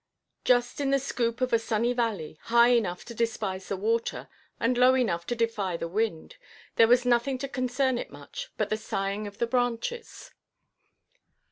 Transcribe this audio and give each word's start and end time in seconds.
Just 0.43 0.81
in 0.81 0.89
the 0.89 0.97
scoop 0.97 1.41
of 1.41 1.53
a 1.53 1.59
sunny 1.59 1.93
valley, 1.93 2.39
high 2.45 2.69
enough 2.69 3.05
to 3.05 3.13
despise 3.13 3.67
the 3.67 3.77
water, 3.77 4.29
and 4.59 4.75
low 4.75 4.95
enough 4.95 5.27
to 5.27 5.35
defy 5.35 5.77
the 5.77 5.87
wind, 5.87 6.37
there 6.75 6.87
was 6.87 7.05
nothing 7.05 7.37
to 7.37 7.47
concern 7.47 7.99
it 7.99 8.09
much, 8.09 8.49
but 8.57 8.71
the 8.71 8.77
sighing 8.77 9.27
of 9.27 9.37
the 9.37 9.45
branches. 9.45 10.31